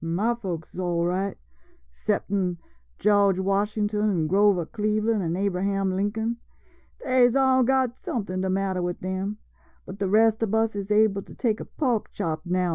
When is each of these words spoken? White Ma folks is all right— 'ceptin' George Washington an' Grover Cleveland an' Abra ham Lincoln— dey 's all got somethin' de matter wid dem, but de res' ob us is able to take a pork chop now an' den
White 0.03 0.07
Ma 0.09 0.33
folks 0.33 0.73
is 0.73 0.79
all 0.79 1.05
right— 1.05 1.37
'ceptin' 1.91 2.57
George 2.97 3.37
Washington 3.37 4.09
an' 4.09 4.25
Grover 4.25 4.65
Cleveland 4.65 5.21
an' 5.21 5.37
Abra 5.37 5.63
ham 5.63 5.91
Lincoln— 5.95 6.37
dey 7.03 7.27
's 7.29 7.35
all 7.35 7.61
got 7.61 7.95
somethin' 7.95 8.41
de 8.41 8.49
matter 8.49 8.81
wid 8.81 8.99
dem, 8.99 9.37
but 9.85 9.99
de 9.99 10.07
res' 10.07 10.41
ob 10.41 10.55
us 10.55 10.75
is 10.75 10.89
able 10.89 11.21
to 11.21 11.35
take 11.35 11.59
a 11.59 11.65
pork 11.65 12.11
chop 12.13 12.41
now 12.47 12.59
an' 12.59 12.63
den 12.63 12.69